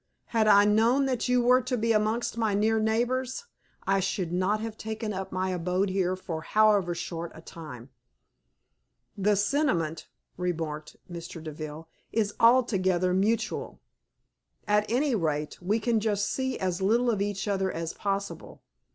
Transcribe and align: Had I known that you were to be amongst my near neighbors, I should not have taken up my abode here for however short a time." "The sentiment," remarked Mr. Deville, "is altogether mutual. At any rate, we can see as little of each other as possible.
Had 0.33 0.47
I 0.47 0.65
known 0.65 1.05
that 1.05 1.27
you 1.29 1.43
were 1.43 1.61
to 1.61 1.77
be 1.77 1.91
amongst 1.91 2.35
my 2.35 2.55
near 2.55 2.79
neighbors, 2.79 3.45
I 3.85 3.99
should 3.99 4.31
not 4.33 4.59
have 4.59 4.75
taken 4.75 5.13
up 5.13 5.31
my 5.31 5.51
abode 5.51 5.89
here 5.89 6.15
for 6.15 6.41
however 6.41 6.95
short 6.95 7.31
a 7.35 7.41
time." 7.41 7.91
"The 9.15 9.35
sentiment," 9.35 10.07
remarked 10.37 10.97
Mr. 11.07 11.43
Deville, 11.43 11.87
"is 12.11 12.33
altogether 12.39 13.13
mutual. 13.13 13.79
At 14.67 14.89
any 14.91 15.13
rate, 15.13 15.61
we 15.61 15.79
can 15.79 16.01
see 16.15 16.57
as 16.57 16.81
little 16.81 17.11
of 17.11 17.21
each 17.21 17.47
other 17.47 17.71
as 17.71 17.93
possible. 17.93 18.63